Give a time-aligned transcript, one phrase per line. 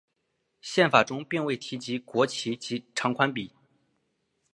[0.61, 2.57] 宪法中并未提及国旗
[2.95, 3.53] 长宽比。